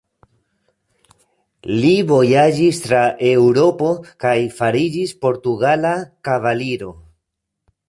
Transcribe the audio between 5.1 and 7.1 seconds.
portugala kavaliro.